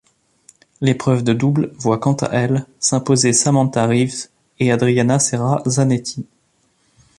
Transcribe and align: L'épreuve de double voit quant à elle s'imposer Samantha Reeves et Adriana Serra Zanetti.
L'épreuve 0.81 1.23
de 1.23 1.31
double 1.31 1.69
voit 1.77 1.99
quant 1.99 2.15
à 2.15 2.31
elle 2.35 2.65
s'imposer 2.79 3.33
Samantha 3.33 3.85
Reeves 3.85 4.29
et 4.59 4.71
Adriana 4.71 5.19
Serra 5.19 5.61
Zanetti. 5.67 6.25